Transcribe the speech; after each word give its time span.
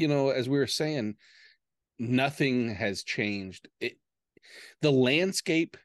you 0.00 0.08
know, 0.08 0.30
as 0.30 0.48
we 0.48 0.58
were 0.58 0.66
saying, 0.66 1.16
nothing 1.98 2.74
has 2.74 3.04
changed. 3.04 3.68
It, 3.80 3.98
the 4.80 4.90
landscape 4.90 5.76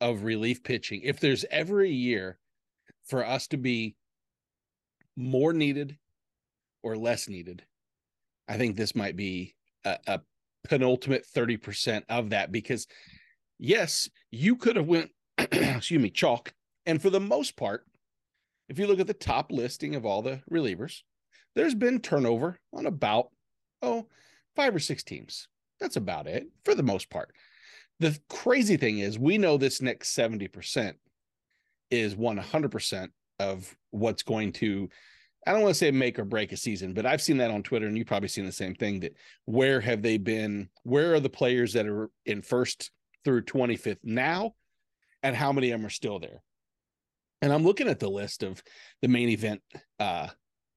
of 0.00 0.22
relief 0.22 0.62
pitching, 0.62 1.02
if 1.02 1.20
there's 1.20 1.44
ever 1.50 1.82
a 1.82 1.88
year 1.88 2.38
for 3.04 3.26
us 3.26 3.48
to 3.48 3.56
be 3.56 3.96
more 5.16 5.52
needed 5.52 5.98
or 6.82 6.96
less 6.96 7.28
needed, 7.28 7.64
I 8.48 8.56
think 8.56 8.76
this 8.76 8.94
might 8.94 9.16
be 9.16 9.56
a, 9.84 9.98
a 10.06 10.20
penultimate 10.64 11.26
30% 11.34 12.02
of 12.08 12.30
that 12.30 12.52
because 12.52 12.86
yes, 13.58 14.08
you 14.30 14.54
could 14.56 14.76
have 14.76 14.86
went, 14.86 15.10
excuse 15.38 16.02
me, 16.02 16.10
chalk. 16.10 16.54
And 16.86 17.02
for 17.02 17.10
the 17.10 17.20
most 17.20 17.56
part, 17.56 17.84
if 18.68 18.78
you 18.78 18.86
look 18.86 19.00
at 19.00 19.06
the 19.08 19.14
top 19.14 19.50
listing 19.50 19.96
of 19.96 20.06
all 20.06 20.22
the 20.22 20.40
relievers, 20.50 21.02
there's 21.54 21.74
been 21.74 22.00
turnover 22.00 22.58
on 22.72 22.86
about, 22.86 23.28
oh, 23.82 24.06
five 24.56 24.74
or 24.74 24.80
six 24.80 25.02
teams. 25.02 25.48
That's 25.80 25.96
about 25.96 26.26
it 26.26 26.46
for 26.64 26.74
the 26.74 26.82
most 26.82 27.10
part. 27.10 27.34
The 28.00 28.18
crazy 28.28 28.76
thing 28.76 28.98
is, 28.98 29.18
we 29.18 29.38
know 29.38 29.56
this 29.56 29.82
next 29.82 30.16
70% 30.16 30.94
is 31.90 32.14
100% 32.14 33.08
of 33.38 33.76
what's 33.90 34.22
going 34.22 34.52
to 34.52 34.88
I 35.46 35.52
don't 35.52 35.62
want 35.62 35.74
to 35.74 35.78
say 35.78 35.90
make 35.90 36.18
or 36.18 36.24
break 36.24 36.52
a 36.52 36.56
season, 36.56 36.94
but 36.94 37.04
I've 37.04 37.22
seen 37.22 37.38
that 37.38 37.50
on 37.50 37.62
Twitter, 37.62 37.86
and 37.86 37.98
you've 37.98 38.06
probably 38.06 38.28
seen 38.28 38.46
the 38.46 38.52
same 38.52 38.74
thing. 38.74 39.00
That 39.00 39.16
where 39.44 39.80
have 39.80 40.02
they 40.02 40.16
been? 40.16 40.68
Where 40.84 41.14
are 41.14 41.20
the 41.20 41.28
players 41.28 41.72
that 41.72 41.86
are 41.86 42.10
in 42.24 42.42
first 42.42 42.90
through 43.24 43.42
25th 43.42 43.98
now, 44.04 44.54
and 45.22 45.34
how 45.34 45.52
many 45.52 45.72
of 45.72 45.80
them 45.80 45.86
are 45.86 45.90
still 45.90 46.20
there? 46.20 46.42
And 47.40 47.52
I'm 47.52 47.64
looking 47.64 47.88
at 47.88 47.98
the 47.98 48.08
list 48.08 48.44
of 48.44 48.62
the 49.00 49.08
main 49.08 49.30
event 49.30 49.62
uh, 49.98 50.28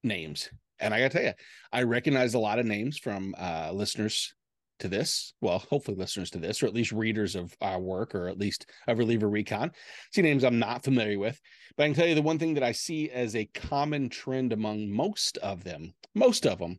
names, 0.04 0.50
and 0.80 0.94
I 0.94 1.00
got 1.00 1.12
to 1.12 1.18
tell 1.18 1.28
you, 1.28 1.34
I 1.72 1.84
recognize 1.84 2.34
a 2.34 2.40
lot 2.40 2.60
of 2.60 2.66
names 2.66 2.98
from 2.98 3.36
uh, 3.38 3.72
listeners 3.74 4.34
to 4.80 4.88
this. 4.88 5.34
Well, 5.42 5.60
hopefully 5.60 5.98
listeners 5.98 6.30
to 6.32 6.40
this, 6.40 6.62
or 6.62 6.68
at 6.68 6.74
least 6.74 6.92
readers 6.92 7.36
of 7.36 7.56
our 7.62 7.80
work, 7.80 8.14
or 8.14 8.28
at 8.28 8.38
least 8.38 8.70
of 8.88 8.98
reliever 8.98 9.30
recon. 9.30 9.72
See 10.14 10.22
names 10.22 10.44
I'm 10.44 10.60
not 10.60 10.84
familiar 10.84 11.18
with, 11.18 11.40
but 11.78 11.84
I 11.84 11.88
can 11.88 11.96
tell 11.96 12.08
you 12.08 12.16
the 12.16 12.22
one 12.22 12.40
thing 12.40 12.54
that 12.56 12.64
I 12.64 12.72
see 12.72 13.10
as 13.10 13.36
a 13.36 13.46
common 13.46 14.10
trend 14.10 14.54
among 14.54 14.90
most 14.90 15.38
of 15.38 15.64
them, 15.64 15.94
most 16.14 16.46
of 16.46 16.60
them, 16.60 16.78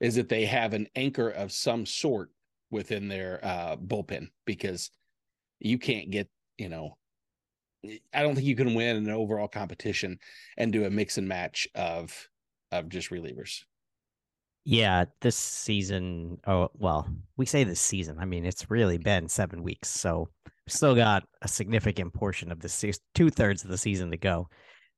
is 0.00 0.14
that 0.16 0.28
they 0.28 0.46
have 0.46 0.72
an 0.72 0.88
anchor 0.96 1.28
of 1.28 1.52
some 1.52 1.86
sort 1.86 2.30
within 2.70 3.08
their 3.08 3.40
uh, 3.42 3.76
bullpen 3.76 4.28
because 4.44 4.90
you 5.58 5.78
can't 5.78 6.10
get, 6.10 6.28
you 6.56 6.68
know, 6.68 6.96
I 8.12 8.22
don't 8.22 8.34
think 8.34 8.46
you 8.46 8.56
can 8.56 8.74
win 8.74 8.96
an 8.96 9.10
overall 9.10 9.48
competition 9.48 10.18
and 10.56 10.72
do 10.72 10.84
a 10.84 10.90
mix 10.90 11.16
and 11.16 11.28
match 11.28 11.66
of 11.74 12.28
of 12.72 12.88
just 12.88 13.10
relievers. 13.10 13.62
Yeah, 14.64 15.06
this 15.20 15.36
season. 15.36 16.38
Oh, 16.46 16.68
well, 16.74 17.08
we 17.36 17.46
say 17.46 17.64
this 17.64 17.80
season. 17.80 18.18
I 18.18 18.24
mean, 18.24 18.44
it's 18.44 18.70
really 18.70 18.98
been 18.98 19.28
seven 19.28 19.62
weeks, 19.62 19.88
so 19.88 20.28
still 20.68 20.94
got 20.94 21.24
a 21.42 21.48
significant 21.48 22.12
portion 22.12 22.52
of 22.52 22.60
the 22.60 22.94
two 23.14 23.30
thirds 23.30 23.64
of 23.64 23.70
the 23.70 23.78
season 23.78 24.10
to 24.10 24.16
go. 24.16 24.48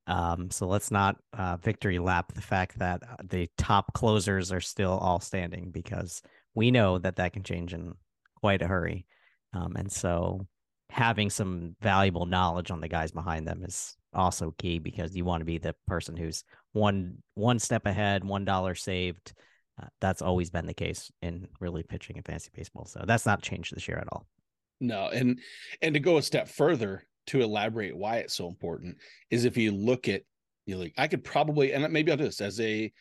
Um, 0.06 0.50
so 0.50 0.66
let's 0.66 0.90
not 0.90 1.16
uh, 1.32 1.56
victory 1.58 1.98
lap 1.98 2.32
the 2.34 2.42
fact 2.42 2.78
that 2.80 3.02
uh, 3.04 3.16
the 3.22 3.48
top 3.56 3.92
closers 3.94 4.50
are 4.50 4.60
still 4.60 4.98
all 4.98 5.20
standing 5.20 5.70
because 5.70 6.22
we 6.54 6.70
know 6.70 6.98
that 6.98 7.16
that 7.16 7.32
can 7.32 7.44
change 7.44 7.72
in 7.72 7.94
quite 8.40 8.62
a 8.62 8.66
hurry. 8.66 9.06
Um, 9.54 9.76
and 9.76 9.90
so 9.90 10.46
having 10.92 11.30
some 11.30 11.74
valuable 11.80 12.26
knowledge 12.26 12.70
on 12.70 12.80
the 12.80 12.88
guys 12.88 13.10
behind 13.10 13.48
them 13.48 13.62
is 13.64 13.96
also 14.12 14.54
key 14.58 14.78
because 14.78 15.16
you 15.16 15.24
want 15.24 15.40
to 15.40 15.46
be 15.46 15.56
the 15.56 15.74
person 15.86 16.14
who's 16.14 16.44
one 16.72 17.17
one 17.34 17.58
step 17.58 17.86
ahead, 17.86 18.22
one 18.22 18.44
dollar 18.44 18.74
saved 18.74 19.33
uh, 19.83 19.86
that's 20.02 20.20
always 20.20 20.50
been 20.50 20.67
the 20.67 20.74
case 20.74 21.11
in 21.22 21.48
really 21.61 21.83
pitching 21.83 22.17
in 22.17 22.22
fantasy 22.22 22.50
baseball. 22.55 22.84
So 22.84 23.02
that's 23.06 23.24
not 23.24 23.40
changed 23.40 23.74
this 23.74 23.89
year 23.89 23.96
at 23.96 24.08
all. 24.12 24.27
No, 24.80 25.08
and 25.08 25.39
and 25.80 25.94
to 25.94 26.00
go 26.00 26.18
a 26.18 26.22
step 26.22 26.46
further 26.46 27.06
to 27.28 27.40
elaborate 27.40 27.96
why 27.96 28.18
it's 28.18 28.34
so 28.34 28.46
important 28.46 28.98
is 29.30 29.46
if 29.46 29.56
you 29.56 29.72
look 29.72 30.08
at 30.08 30.22
you 30.67 30.77
like 30.77 30.92
I 30.98 31.08
could 31.08 31.24
probably 31.24 31.72
and 31.72 31.90
maybe 31.90 32.11
I'll 32.11 32.18
do 32.18 32.24
this 32.24 32.42
as 32.42 32.61
a 32.61 32.92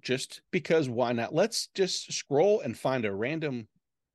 just 0.00 0.40
because 0.52 0.88
why 0.88 1.12
not? 1.12 1.34
Let's 1.34 1.68
just 1.74 2.12
scroll 2.14 2.60
and 2.60 2.78
find 2.78 3.04
a 3.04 3.14
random 3.14 3.68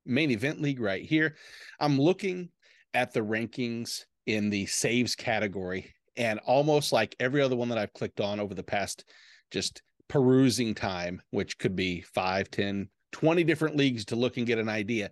main 0.04 0.32
event 0.32 0.60
league 0.60 0.80
right 0.80 1.04
here. 1.04 1.36
I'm 1.78 2.00
looking 2.00 2.48
at 2.94 3.12
the 3.12 3.20
rankings 3.20 4.04
in 4.26 4.50
the 4.50 4.66
saves 4.66 5.14
category 5.14 5.94
and 6.16 6.38
almost 6.40 6.92
like 6.92 7.16
every 7.18 7.40
other 7.40 7.56
one 7.56 7.68
that 7.70 7.78
I've 7.78 7.92
clicked 7.92 8.20
on 8.20 8.38
over 8.38 8.54
the 8.54 8.62
past 8.62 9.04
just 9.50 9.82
perusing 10.08 10.74
time, 10.74 11.22
which 11.30 11.58
could 11.58 11.74
be 11.74 12.02
5, 12.02 12.50
10, 12.50 12.88
20 13.12 13.44
different 13.44 13.76
leagues 13.76 14.04
to 14.06 14.16
look 14.16 14.36
and 14.36 14.46
get 14.46 14.58
an 14.58 14.68
idea. 14.68 15.10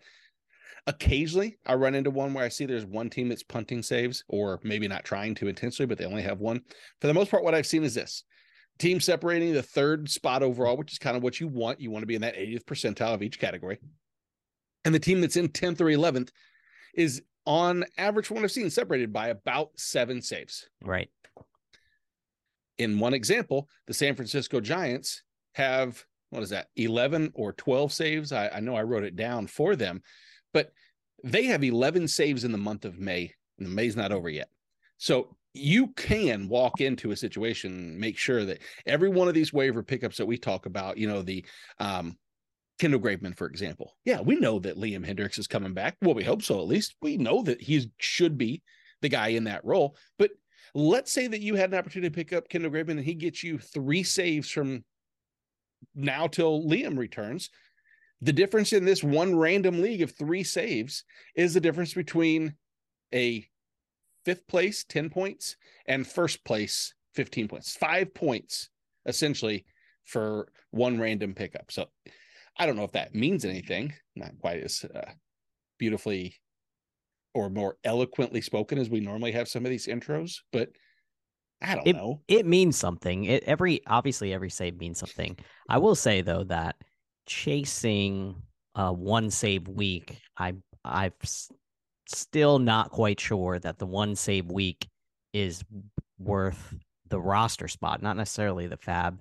Occasionally, 0.87 1.59
I 1.67 1.75
run 1.75 1.95
into 1.95 2.11
one 2.11 2.35
where 2.35 2.45
I 2.45 2.49
see 2.49 2.67
there's 2.67 2.87
one 2.87 3.11
team 3.11 3.29
that's 3.29 3.43
punting 3.43 3.83
saves, 3.83 4.25
or 4.29 4.61
maybe 4.63 4.89
not 4.89 5.05
trying 5.05 5.35
to 5.37 5.49
intentionally, 5.49 5.87
but 5.87 5.99
they 5.99 6.07
only 6.07 6.23
have 6.23 6.41
one. 6.41 6.63
For 7.01 7.07
the 7.07 7.15
most 7.15 7.31
part, 7.31 7.45
what 7.45 7.55
I've 7.55 7.67
seen 7.67 7.85
is 7.85 7.95
this 7.95 8.25
team 8.79 8.99
separating 8.99 9.53
the 9.53 9.63
third 9.63 10.11
spot 10.11 10.43
overall, 10.43 10.77
which 10.77 10.93
is 10.93 10.99
kind 10.99 11.17
of 11.17 11.23
what 11.23 11.39
you 11.39 11.49
want. 11.49 11.81
You 11.81 11.91
want 11.91 12.03
to 12.03 12.07
be 12.07 12.15
in 12.15 12.23
that 12.23 12.37
80th 12.37 12.65
percentile 12.65 13.15
of 13.15 13.23
each 13.23 13.39
category. 13.39 13.79
And 14.85 14.95
the 14.95 14.99
team 14.99 15.21
that's 15.21 15.37
in 15.37 15.49
10th 15.49 15.83
or 15.83 15.85
11th 15.85 16.31
is 16.95 17.23
on 17.47 17.85
average, 17.99 18.27
from 18.27 18.37
what 18.37 18.45
I've 18.45 18.53
seen, 18.53 18.71
separated 18.71 19.13
by 19.13 19.29
about 19.29 19.71
seven 19.77 20.23
saves. 20.23 20.69
Right. 20.85 21.11
In 22.79 22.99
one 22.99 23.15
example, 23.15 23.69
the 23.87 23.95
San 23.95 24.15
Francisco 24.15 24.61
Giants 24.61 25.23
have 25.55 26.05
what 26.31 26.45
is 26.45 26.51
that 26.51 26.69
11 26.77 27.33
or 27.35 27.53
12 27.53 27.93
saves? 27.93 28.33
I, 28.33 28.49
I, 28.49 28.61
know 28.61 28.77
i 28.77 28.83
wrote 28.83 29.03
it 29.03 29.17
down 29.17 29.49
for 29.49 29.75
them 29.75 30.01
but 30.53 30.73
they 31.23 31.45
have 31.45 31.63
11 31.63 32.09
saves 32.09 32.45
in 32.45 32.53
the 32.53 32.59
month 32.59 32.85
of 32.85 32.99
may 32.99 33.33
and 33.59 33.75
may's 33.75 33.97
not 33.97 34.13
over 34.13 34.29
yet. 34.29 34.49
So 34.99 35.37
you 35.53 35.89
can 35.89 36.49
walk 36.49 36.81
into 36.81 37.11
a 37.11 37.17
situation 37.17 37.99
make 37.99 38.17
sure 38.17 38.45
that 38.45 38.59
every 38.87 39.09
one 39.09 39.29
of 39.29 39.35
these 39.35 39.53
waiver 39.53 39.83
pickups 39.83 40.17
that 40.17 40.27
we 40.27 40.39
talk 40.39 40.67
about 40.67 40.97
you 40.97 41.09
know 41.09 41.23
the 41.23 41.45
um 41.81 42.17
kendall 42.81 43.01
graveman 43.01 43.37
for 43.37 43.47
example. 43.47 43.97
Yeah 44.05 44.21
we 44.21 44.37
know 44.37 44.59
that 44.59 44.77
liam 44.77 45.07
hendriks 45.07 45.39
is 45.39 45.47
coming 45.47 45.75
back. 45.75 45.97
Well 46.03 46.15
we 46.15 46.25
hope 46.25 46.43
so 46.43 46.61
at 46.61 46.67
least. 46.67 46.97
We 47.01 47.17
know 47.17 47.43
that 47.45 47.61
he 47.61 47.91
should 47.99 48.37
be 48.37 48.63
the 49.03 49.09
guy 49.09 49.29
in 49.29 49.45
that 49.45 49.65
role. 49.65 49.97
But 50.19 50.31
Let's 50.75 51.11
say 51.11 51.27
that 51.27 51.41
you 51.41 51.57
had 51.57 51.73
an 51.73 51.79
opportunity 51.79 52.11
to 52.11 52.15
pick 52.15 52.33
up 52.33 52.49
Kendall 52.49 52.71
Graveman 52.71 52.91
and 52.91 53.05
he 53.05 53.15
gets 53.15 53.43
you 53.43 53.59
three 53.59 54.03
saves 54.03 54.51
from 54.51 54.85
now 55.95 56.27
till 56.27 56.65
Liam 56.65 56.97
returns. 56.97 57.51
The 58.21 58.33
difference 58.33 58.73
in 58.73 58.85
this 58.85 59.03
one 59.03 59.35
random 59.35 59.81
league 59.81 60.03
of 60.03 60.13
three 60.13 60.45
saves 60.45 61.05
is 61.35 61.55
the 61.55 61.61
difference 61.61 61.95
between 61.95 62.55
a 63.13 63.47
fifth 64.25 64.47
place, 64.47 64.85
10 64.85 65.11
points, 65.11 65.57
and 65.87 66.07
first 66.07 66.45
place, 66.45 66.95
15 67.15 67.49
points, 67.49 67.77
five 67.77 68.15
points 68.15 68.69
essentially 69.07 69.65
for 70.05 70.53
one 70.71 71.01
random 71.01 71.35
pickup. 71.35 71.73
So 71.73 71.89
I 72.59 72.67
don't 72.67 72.77
know 72.77 72.85
if 72.85 72.93
that 72.93 73.15
means 73.15 73.45
anything, 73.45 73.95
not 74.17 74.33
quite 74.41 74.63
as 74.63 74.85
uh, 74.95 75.13
beautifully 75.79 76.35
or 77.35 77.49
more 77.49 77.77
eloquently 77.85 78.41
spoken 78.41 78.79
as 78.79 78.91
we 78.91 79.01
normally 79.01 79.33
have 79.33 79.49
some 79.49 79.65
of 79.65 79.71
these 79.71 79.87
intros, 79.87 80.37
but 80.53 80.69
I 81.63 81.75
don't 81.75 81.87
it, 81.87 81.97
know. 81.97 82.23
It 82.29 82.47
means 82.47 82.77
something. 82.77 83.25
It 83.25 83.45
every 83.45 83.81
obviously 83.87 84.33
every 84.33 84.51
save 84.51 84.79
means 84.79 84.99
something. 84.99 85.37
I 85.69 85.79
will 85.79 85.95
say 85.95 86.23
though 86.23 86.45
that 86.45 86.77
chasing 87.27 88.35
a 88.75 88.93
one 88.93 89.31
save 89.31 89.69
week, 89.69 90.19
I 90.37 90.55
I've 90.85 91.15
still 92.09 92.59
not 92.59 92.91
quite 92.91 93.21
sure 93.21 93.59
that 93.59 93.79
the 93.79 93.87
one 93.87 94.17
save 94.17 94.51
week 94.51 94.89
is 95.33 95.63
worth 96.19 96.75
the 97.09 97.21
roster 97.21 97.69
spot, 97.69 98.03
not 98.03 98.17
necessarily 98.17 98.67
the 98.67 98.77
fab 98.77 99.21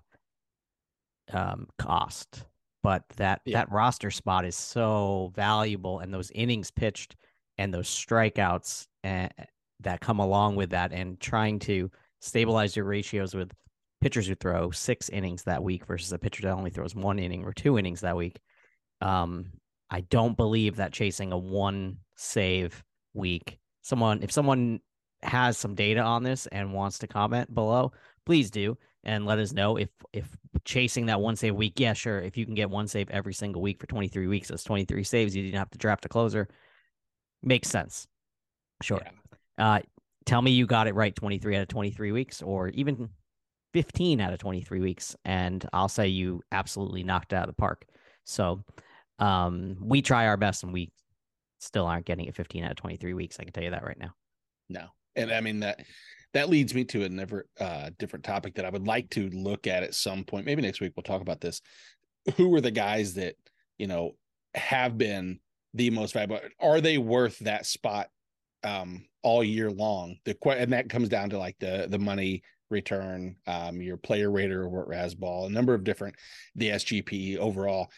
um, 1.33 1.67
cost, 1.77 2.45
but 2.83 3.03
that 3.17 3.41
yeah. 3.45 3.59
that 3.59 3.71
roster 3.71 4.11
spot 4.11 4.45
is 4.45 4.55
so 4.55 5.31
valuable, 5.35 5.99
and 5.99 6.13
those 6.13 6.31
innings 6.31 6.71
pitched 6.71 7.15
and 7.57 7.73
those 7.73 7.89
strikeouts 7.89 8.87
and, 9.03 9.31
eh, 9.37 9.45
that 9.81 10.01
come 10.01 10.19
along 10.19 10.55
with 10.55 10.69
that 10.71 10.91
and 10.91 11.19
trying 11.19 11.59
to 11.59 11.89
stabilize 12.19 12.75
your 12.75 12.85
ratios 12.85 13.33
with 13.33 13.51
pitchers 14.01 14.27
who 14.27 14.35
throw 14.35 14.71
six 14.71 15.09
innings 15.09 15.43
that 15.43 15.63
week 15.63 15.85
versus 15.85 16.11
a 16.11 16.17
pitcher 16.17 16.43
that 16.43 16.53
only 16.53 16.69
throws 16.69 16.95
one 16.95 17.19
inning 17.19 17.43
or 17.43 17.53
two 17.53 17.77
innings 17.77 18.01
that 18.01 18.15
week. 18.15 18.39
Um, 19.01 19.51
I 19.89 20.01
don't 20.01 20.37
believe 20.37 20.77
that 20.77 20.93
chasing 20.93 21.31
a 21.31 21.37
one 21.37 21.97
save 22.15 22.83
week, 23.13 23.59
someone, 23.81 24.21
if 24.21 24.31
someone 24.31 24.81
has 25.21 25.57
some 25.57 25.75
data 25.75 26.01
on 26.01 26.23
this 26.23 26.47
and 26.47 26.73
wants 26.73 26.99
to 26.99 27.07
comment 27.07 27.53
below, 27.53 27.91
please 28.25 28.51
do 28.51 28.77
and 29.03 29.25
let 29.25 29.39
us 29.39 29.53
know 29.53 29.77
if 29.77 29.89
if 30.13 30.27
chasing 30.65 31.07
that 31.07 31.21
one 31.21 31.35
save 31.35 31.55
week. 31.55 31.79
Yeah, 31.79 31.93
sure. 31.93 32.19
If 32.19 32.37
you 32.37 32.45
can 32.45 32.55
get 32.55 32.69
one 32.69 32.87
save 32.87 33.09
every 33.09 33.33
single 33.33 33.61
week 33.61 33.79
for 33.79 33.87
23 33.87 34.27
weeks, 34.27 34.47
that's 34.47 34.63
23 34.63 35.03
saves. 35.03 35.35
You 35.35 35.43
didn't 35.43 35.59
have 35.59 35.71
to 35.71 35.77
draft 35.77 36.05
a 36.05 36.09
closer 36.09 36.47
makes 37.43 37.69
sense. 37.69 38.07
Sure. 38.81 39.01
Yeah. 39.57 39.75
Uh, 39.75 39.79
tell 40.25 40.41
me 40.41 40.51
you 40.51 40.65
got 40.65 40.87
it 40.87 40.95
right 40.95 41.15
23 41.15 41.55
out 41.57 41.61
of 41.63 41.67
23 41.67 42.11
weeks 42.11 42.41
or 42.41 42.69
even 42.69 43.09
15 43.73 44.21
out 44.21 44.33
of 44.33 44.39
23 44.39 44.79
weeks 44.79 45.15
and 45.25 45.67
I'll 45.73 45.89
say 45.89 46.07
you 46.07 46.41
absolutely 46.51 47.03
knocked 47.03 47.33
it 47.33 47.35
out 47.35 47.49
of 47.49 47.55
the 47.55 47.59
park. 47.59 47.85
So 48.25 48.63
um, 49.19 49.77
we 49.81 50.01
try 50.01 50.27
our 50.27 50.37
best, 50.37 50.63
and 50.63 50.71
we 50.71 50.91
still 51.59 51.85
aren't 51.85 52.05
getting 52.05 52.25
it 52.25 52.35
15 52.35 52.63
out 52.63 52.71
of 52.71 52.77
23 52.77 53.13
weeks. 53.13 53.37
I 53.39 53.43
can 53.43 53.51
tell 53.51 53.63
you 53.63 53.71
that 53.71 53.83
right 53.83 53.97
now. 53.99 54.13
No, 54.69 54.85
and 55.15 55.31
I 55.31 55.41
mean 55.41 55.59
that 55.61 55.81
that 56.33 56.49
leads 56.49 56.73
me 56.73 56.83
to 56.85 57.03
a 57.03 57.09
never 57.09 57.47
uh, 57.59 57.89
different 57.97 58.25
topic 58.25 58.55
that 58.55 58.65
I 58.65 58.69
would 58.69 58.85
like 58.85 59.09
to 59.11 59.29
look 59.29 59.67
at 59.67 59.83
at 59.83 59.95
some 59.95 60.23
point. 60.23 60.45
Maybe 60.45 60.61
next 60.61 60.81
week 60.81 60.93
we'll 60.95 61.03
talk 61.03 61.21
about 61.21 61.41
this. 61.41 61.61
Who 62.35 62.53
are 62.55 62.61
the 62.61 62.71
guys 62.71 63.15
that 63.15 63.35
you 63.77 63.87
know 63.87 64.15
have 64.53 64.97
been 64.97 65.39
the 65.73 65.89
most 65.89 66.13
valuable? 66.13 66.39
Are 66.59 66.81
they 66.81 66.97
worth 66.97 67.39
that 67.39 67.65
spot 67.65 68.09
um, 68.63 69.05
all 69.23 69.43
year 69.43 69.71
long? 69.71 70.17
The 70.25 70.37
and 70.51 70.73
that 70.73 70.89
comes 70.89 71.09
down 71.09 71.31
to 71.31 71.39
like 71.39 71.57
the 71.59 71.87
the 71.89 71.99
money 71.99 72.43
return, 72.69 73.35
um, 73.47 73.81
your 73.81 73.97
player 73.97 74.29
rater 74.29 74.63
or 74.63 74.87
Razzball, 74.87 75.47
a 75.47 75.49
number 75.49 75.73
of 75.73 75.83
different 75.83 76.15
the 76.55 76.69
SGP 76.69 77.37
overall. 77.37 77.89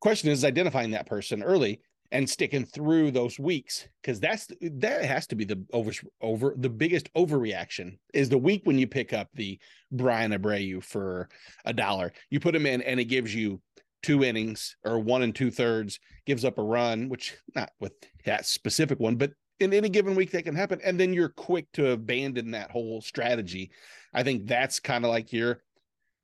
Question 0.00 0.30
is 0.30 0.44
identifying 0.44 0.92
that 0.92 1.06
person 1.06 1.42
early 1.42 1.80
and 2.10 2.28
sticking 2.28 2.64
through 2.64 3.10
those 3.10 3.38
weeks 3.38 3.86
because 4.00 4.18
that's 4.18 4.48
that 4.60 5.04
has 5.04 5.26
to 5.26 5.36
be 5.36 5.44
the 5.44 5.62
over 5.72 5.92
over 6.20 6.54
the 6.56 6.70
biggest 6.70 7.12
overreaction 7.14 7.98
is 8.14 8.28
the 8.28 8.38
week 8.38 8.62
when 8.64 8.78
you 8.78 8.86
pick 8.86 9.12
up 9.12 9.28
the 9.34 9.58
Bryan 9.92 10.32
Abreu 10.32 10.82
for 10.82 11.28
a 11.64 11.72
dollar. 11.72 12.12
You 12.30 12.40
put 12.40 12.54
him 12.54 12.66
in 12.66 12.80
and 12.82 12.98
it 12.98 13.06
gives 13.06 13.34
you 13.34 13.60
two 14.02 14.24
innings 14.24 14.76
or 14.84 14.98
one 14.98 15.22
and 15.22 15.34
two 15.34 15.50
thirds, 15.50 15.98
gives 16.24 16.44
up 16.44 16.58
a 16.58 16.62
run, 16.62 17.08
which 17.08 17.36
not 17.54 17.70
with 17.80 17.92
that 18.24 18.46
specific 18.46 18.98
one, 19.00 19.16
but 19.16 19.32
in 19.60 19.74
any 19.74 19.88
given 19.88 20.14
week 20.14 20.30
that 20.30 20.44
can 20.44 20.54
happen. 20.54 20.80
And 20.84 20.98
then 20.98 21.12
you're 21.12 21.28
quick 21.28 21.66
to 21.72 21.90
abandon 21.90 22.52
that 22.52 22.70
whole 22.70 23.00
strategy. 23.00 23.70
I 24.14 24.22
think 24.22 24.46
that's 24.46 24.80
kind 24.80 25.04
of 25.04 25.10
like 25.10 25.32
your, 25.32 25.62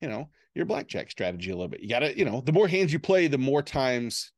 you 0.00 0.08
know, 0.08 0.28
your 0.54 0.66
blackjack 0.66 1.10
strategy 1.10 1.50
a 1.50 1.54
little 1.54 1.68
bit. 1.68 1.80
You 1.80 1.88
got 1.88 2.00
to, 2.00 2.16
you 2.16 2.24
know, 2.24 2.40
the 2.40 2.52
more 2.52 2.68
hands 2.68 2.92
you 2.92 3.00
play, 3.00 3.26
the 3.26 3.38
more 3.38 3.62
times 3.62 4.32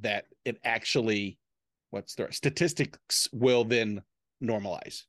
that 0.00 0.26
it 0.44 0.58
actually 0.64 1.38
what's 1.90 2.14
the 2.14 2.28
statistics 2.30 3.28
will 3.32 3.64
then 3.64 4.02
normalize. 4.42 5.04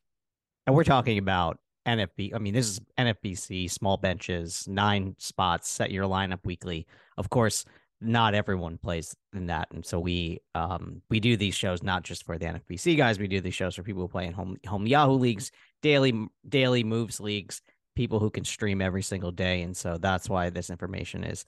And 0.68 0.76
we're 0.76 0.84
talking 0.84 1.18
about 1.18 1.60
NFB. 1.88 2.36
I 2.36 2.40
mean, 2.40 2.54
this 2.54 2.68
is 2.68 2.82
NFBC, 2.98 3.70
small 3.72 3.98
benches, 3.98 4.68
nine 4.68 5.16
spots, 5.18 5.70
set 5.70 5.92
your 5.92 6.06
lineup 6.06 6.40
weekly. 6.44 6.86
Of 7.18 7.30
course, 7.30 7.66
not 8.00 8.34
everyone 8.34 8.78
plays 8.78 9.16
in 9.34 9.48
that. 9.48 9.68
And 9.72 9.86
so 9.86 10.00
we 10.00 10.40
um 10.56 11.02
we 11.10 11.20
do 11.20 11.38
these 11.38 11.56
shows 11.56 11.84
not 11.84 12.04
just 12.04 12.26
for 12.26 12.38
the 12.38 12.46
NFBC 12.46 12.98
guys, 12.98 13.20
we 13.20 13.28
do 13.28 13.42
these 13.42 13.56
shows 13.56 13.76
for 13.76 13.84
people 13.84 14.02
who 14.02 14.08
play 14.08 14.26
in 14.26 14.34
home 14.34 14.58
home 14.68 14.88
Yahoo 14.88 15.14
leagues, 15.14 15.52
daily 15.82 16.28
daily 16.48 16.84
moves 16.84 17.20
leagues, 17.20 17.62
people 17.96 18.20
who 18.20 18.30
can 18.30 18.44
stream 18.44 18.82
every 18.82 19.04
single 19.04 19.32
day. 19.32 19.62
And 19.62 19.76
so 19.76 19.98
that's 19.98 20.30
why 20.30 20.50
this 20.50 20.70
information 20.70 21.24
is 21.24 21.46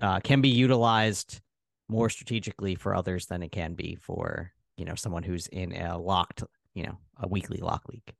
uh, 0.00 0.20
can 0.20 0.40
be 0.40 0.50
utilized 0.50 1.40
more 1.88 2.10
strategically 2.10 2.74
for 2.74 2.94
others 2.94 3.26
than 3.26 3.42
it 3.42 3.52
can 3.52 3.74
be 3.74 3.96
for 3.96 4.52
you 4.76 4.84
know 4.84 4.94
someone 4.94 5.22
who's 5.22 5.46
in 5.48 5.72
a 5.72 5.98
locked 5.98 6.44
you 6.74 6.84
know 6.84 6.98
a 7.20 7.28
weekly 7.28 7.58
lock 7.58 7.88
league 7.88 8.14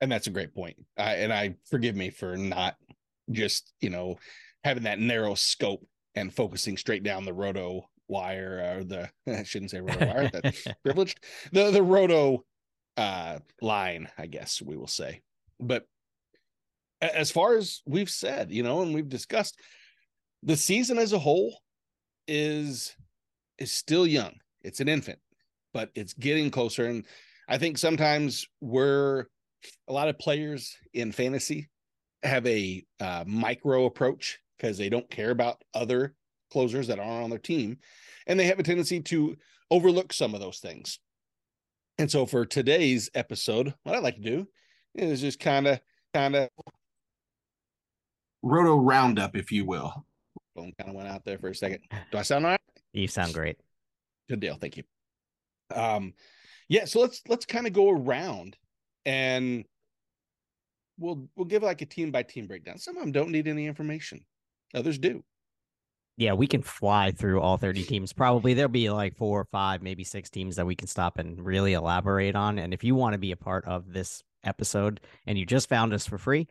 and 0.00 0.10
that's 0.10 0.28
a 0.28 0.30
great 0.30 0.54
point. 0.54 0.76
I, 0.96 1.16
and 1.16 1.32
i 1.32 1.54
forgive 1.68 1.96
me 1.96 2.10
for 2.10 2.36
not 2.36 2.76
just 3.30 3.72
you 3.80 3.90
know 3.90 4.18
having 4.64 4.84
that 4.84 4.98
narrow 4.98 5.34
scope 5.34 5.86
and 6.14 6.34
focusing 6.34 6.76
straight 6.76 7.02
down 7.02 7.24
the 7.24 7.32
roto 7.32 7.88
wire 8.08 8.76
or 8.78 8.84
the 8.84 9.08
i 9.32 9.42
shouldn't 9.42 9.70
say 9.70 9.80
roto 9.80 10.06
wire 10.06 10.30
that's 10.32 10.66
privileged 10.84 11.20
the 11.52 11.70
the 11.70 11.82
roto 11.82 12.44
uh 12.96 13.38
line 13.60 14.08
i 14.18 14.26
guess 14.26 14.60
we 14.60 14.76
will 14.76 14.86
say. 14.86 15.20
But 15.62 15.84
as 17.02 17.30
far 17.30 17.56
as 17.56 17.82
we've 17.86 18.10
said 18.10 18.50
you 18.50 18.62
know 18.62 18.82
and 18.82 18.94
we've 18.94 19.08
discussed 19.08 19.58
the 20.42 20.56
season 20.56 20.98
as 20.98 21.12
a 21.12 21.18
whole 21.18 21.60
is 22.28 22.94
is 23.58 23.72
still 23.72 24.06
young. 24.06 24.34
It's 24.62 24.80
an 24.80 24.88
infant, 24.88 25.18
but 25.72 25.90
it's 25.94 26.14
getting 26.14 26.50
closer. 26.50 26.86
And 26.86 27.04
I 27.48 27.58
think 27.58 27.78
sometimes 27.78 28.46
we're 28.60 29.26
a 29.88 29.92
lot 29.92 30.08
of 30.08 30.18
players 30.18 30.76
in 30.94 31.12
fantasy 31.12 31.68
have 32.22 32.46
a 32.46 32.84
uh, 33.00 33.24
micro 33.26 33.86
approach 33.86 34.38
because 34.56 34.76
they 34.76 34.88
don't 34.88 35.10
care 35.10 35.30
about 35.30 35.62
other 35.74 36.14
closers 36.52 36.86
that 36.88 36.98
aren't 36.98 37.24
on 37.24 37.30
their 37.30 37.38
team, 37.38 37.78
and 38.26 38.38
they 38.38 38.46
have 38.46 38.58
a 38.58 38.62
tendency 38.62 39.00
to 39.00 39.36
overlook 39.70 40.12
some 40.12 40.34
of 40.34 40.40
those 40.40 40.58
things. 40.58 40.98
And 41.98 42.10
so 42.10 42.26
for 42.26 42.44
today's 42.44 43.10
episode, 43.14 43.74
what 43.82 43.94
I'd 43.94 44.02
like 44.02 44.16
to 44.16 44.22
do 44.22 44.48
is 44.94 45.20
just 45.20 45.38
kind 45.38 45.66
of, 45.66 45.80
kind 46.12 46.34
of 46.34 46.48
roto 48.42 48.76
roundup, 48.76 49.36
if 49.36 49.52
you 49.52 49.64
will. 49.64 50.06
Phone 50.60 50.72
kind 50.78 50.90
of 50.90 50.96
went 50.96 51.08
out 51.08 51.24
there 51.24 51.38
for 51.38 51.48
a 51.48 51.54
second. 51.54 51.80
Do 52.12 52.18
I 52.18 52.22
sound 52.22 52.44
all 52.44 52.52
right? 52.52 52.60
You 52.92 53.08
sound 53.08 53.32
great. 53.34 53.56
Good 54.28 54.40
deal. 54.40 54.56
Thank 54.56 54.76
you. 54.76 54.84
Um, 55.74 56.12
yeah. 56.68 56.84
So 56.84 57.00
let's 57.00 57.22
let's 57.28 57.46
kind 57.46 57.66
of 57.66 57.72
go 57.72 57.90
around 57.90 58.56
and 59.06 59.64
we'll 60.98 61.28
we'll 61.36 61.46
give 61.46 61.62
like 61.62 61.82
a 61.82 61.86
team 61.86 62.10
by 62.10 62.22
team 62.22 62.46
breakdown. 62.46 62.78
Some 62.78 62.96
of 62.96 63.02
them 63.02 63.12
don't 63.12 63.30
need 63.30 63.48
any 63.48 63.66
information. 63.66 64.24
Others 64.74 64.98
do. 64.98 65.24
Yeah, 66.16 66.34
we 66.34 66.46
can 66.46 66.60
fly 66.60 67.12
through 67.12 67.40
all 67.40 67.56
30 67.56 67.84
teams. 67.84 68.12
Probably 68.12 68.52
there'll 68.52 68.68
be 68.68 68.90
like 68.90 69.16
four 69.16 69.40
or 69.40 69.46
five, 69.50 69.80
maybe 69.80 70.04
six 70.04 70.28
teams 70.28 70.56
that 70.56 70.66
we 70.66 70.76
can 70.76 70.86
stop 70.86 71.18
and 71.18 71.42
really 71.42 71.72
elaborate 71.72 72.36
on. 72.36 72.58
And 72.58 72.74
if 72.74 72.84
you 72.84 72.94
want 72.94 73.14
to 73.14 73.18
be 73.18 73.32
a 73.32 73.36
part 73.36 73.64
of 73.64 73.90
this 73.90 74.22
episode 74.44 75.00
and 75.26 75.38
you 75.38 75.46
just 75.46 75.70
found 75.70 75.94
us 75.94 76.06
for 76.06 76.18
free, 76.18 76.46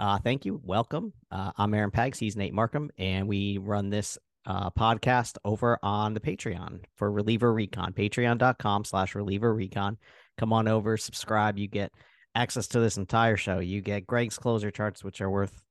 uh, 0.00 0.18
thank 0.18 0.46
you. 0.46 0.60
Welcome. 0.64 1.12
Uh, 1.30 1.52
I'm 1.58 1.74
Aaron 1.74 1.90
Pags. 1.90 2.16
He's 2.16 2.34
Nate 2.34 2.54
Marcum, 2.54 2.88
and 2.96 3.28
we 3.28 3.58
run 3.58 3.90
this 3.90 4.18
uh, 4.46 4.70
podcast 4.70 5.36
over 5.44 5.78
on 5.82 6.14
the 6.14 6.20
Patreon 6.20 6.80
for 6.96 7.12
Reliever 7.12 7.52
Recon, 7.52 7.92
patreon.com 7.92 8.84
slash 8.84 9.14
reliever 9.14 9.54
recon. 9.54 9.98
Come 10.38 10.54
on 10.54 10.68
over, 10.68 10.96
subscribe. 10.96 11.58
You 11.58 11.68
get 11.68 11.92
access 12.34 12.66
to 12.68 12.80
this 12.80 12.96
entire 12.96 13.36
show. 13.36 13.58
You 13.58 13.82
get 13.82 14.06
Greg's 14.06 14.38
closer 14.38 14.70
charts, 14.70 15.04
which 15.04 15.20
are 15.20 15.30
worth 15.30 15.62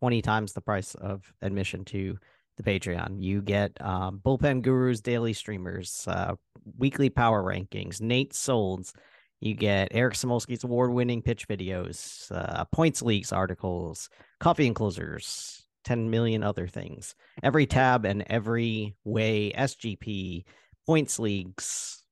20 0.00 0.20
times 0.20 0.52
the 0.52 0.60
price 0.60 0.96
of 0.96 1.32
admission 1.40 1.84
to 1.86 2.18
the 2.56 2.64
Patreon. 2.64 3.22
You 3.22 3.40
get 3.40 3.70
um, 3.80 4.20
Bullpen 4.24 4.62
Gurus 4.62 5.00
daily 5.00 5.32
streamers, 5.32 6.04
uh, 6.08 6.34
weekly 6.76 7.08
power 7.08 7.40
rankings, 7.40 8.00
Nate 8.00 8.32
Solds, 8.32 8.92
you 9.40 9.54
get 9.54 9.88
Eric 9.90 10.14
Samulski's 10.14 10.64
award 10.64 10.92
winning 10.92 11.22
pitch 11.22 11.46
videos, 11.48 12.30
uh, 12.32 12.64
points 12.66 13.02
leagues 13.02 13.32
articles, 13.32 14.08
coffee 14.40 14.66
enclosures, 14.66 15.62
10 15.84 16.10
million 16.10 16.42
other 16.42 16.66
things. 16.66 17.14
Every 17.42 17.66
tab 17.66 18.04
and 18.04 18.24
every 18.28 18.96
way, 19.04 19.52
SGP, 19.52 20.44
points 20.86 21.18
leagues, 21.18 22.02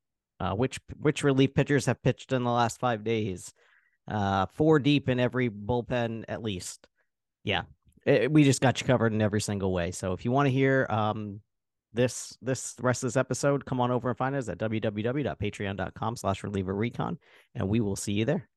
uh, 0.41 0.55
which 0.55 0.79
which 0.99 1.25
relief 1.25 1.55
pitchers 1.55 1.87
have 1.87 2.03
pitched 2.03 2.33
in 2.33 2.45
the 2.45 2.51
last 2.51 2.79
five 2.79 3.05
days, 3.05 3.53
uh, 4.09 4.47
four 4.53 4.79
deep 4.79 5.09
in 5.09 5.19
every 5.19 5.49
bullpen 5.49 6.25
at 6.29 6.43
least. 6.43 6.87
Yeah, 7.43 7.63
it, 8.05 8.31
we 8.31 8.45
just 8.45 8.61
got 8.61 8.81
you 8.81 8.87
covered 8.87 9.13
in 9.13 9.23
every 9.23 9.41
single 9.41 9.73
way. 9.73 9.91
So 9.91 10.13
if 10.13 10.25
you 10.25 10.31
want 10.31 10.47
to 10.47 10.53
hear 10.53 10.87
um, 10.91 11.41
this 11.95 12.37
this 12.43 12.75
rest 12.81 13.03
of 13.03 13.09
this 13.09 13.17
episode, 13.17 13.65
come 13.65 13.81
on 13.81 13.91
over 13.91 14.09
and 14.09 14.19
find 14.19 14.35
us 14.35 14.49
at 14.49 14.59
www.patreon.com 14.59 16.17
slash 16.17 16.45
reliever 16.45 16.75
recon, 16.75 17.19
and 17.55 17.69
we 17.69 17.81
will 17.81 17.97
see 17.97 18.13
you 18.13 18.25
there. 18.25 18.49